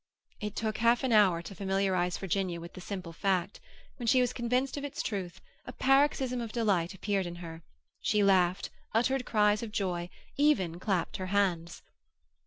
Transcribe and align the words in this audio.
It 0.39 0.55
took 0.55 0.79
half 0.79 1.03
an 1.03 1.11
hour 1.11 1.43
to 1.43 1.53
familiarize 1.53 2.17
Virginia 2.17 2.59
with 2.59 2.73
the 2.73 2.81
simple 2.81 3.13
fact. 3.13 3.59
When 3.97 4.07
she 4.07 4.19
was 4.19 4.33
convinced 4.33 4.75
of 4.75 4.83
its 4.83 5.03
truth, 5.03 5.39
a 5.67 5.71
paroxysm 5.73 6.41
of 6.41 6.51
delight 6.51 6.95
appeared 6.95 7.27
in 7.27 7.35
her. 7.35 7.61
She 8.01 8.23
laughed, 8.23 8.71
uttered 8.95 9.25
cries 9.27 9.61
of 9.61 9.71
joy, 9.71 10.09
even 10.37 10.79
clapped 10.79 11.17
her 11.17 11.27
hands. 11.27 11.83